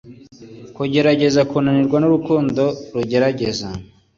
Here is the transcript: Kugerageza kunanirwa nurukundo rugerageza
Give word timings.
Kugerageza 0.75 1.41
kunanirwa 1.49 1.97
nurukundo 1.99 2.63
rugerageza 2.93 3.67